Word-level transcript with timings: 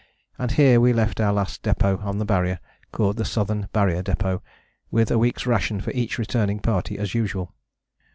and 0.39 0.53
here 0.53 0.81
we 0.81 0.93
left 0.93 1.21
our 1.21 1.31
last 1.31 1.61
depôt 1.61 2.03
on 2.03 2.17
the 2.17 2.25
Barrier, 2.25 2.59
called 2.91 3.17
the 3.17 3.23
Southern 3.23 3.69
Barrier 3.71 4.01
Depôt, 4.01 4.41
with 4.89 5.11
a 5.11 5.19
week's 5.19 5.45
ration 5.45 5.79
for 5.79 5.91
each 5.91 6.17
returning 6.17 6.59
party 6.59 6.97
as 6.97 7.13
usual. 7.13 7.53